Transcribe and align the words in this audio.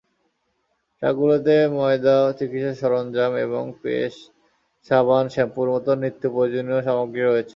ট্রাকগুলোতে 1.01 1.55
ময়দা, 1.77 2.17
চিকিৎসা 2.37 2.73
সরঞ্জাম 2.81 3.31
এবং 3.45 3.63
পেস্ট, 3.81 4.21
সাবান, 4.89 5.25
শ্যাম্পুর 5.33 5.65
মতো 5.73 5.91
নিত্যপ্রয়োজনীয় 6.03 6.81
সামগ্রী 6.87 7.21
রয়েছে। 7.23 7.49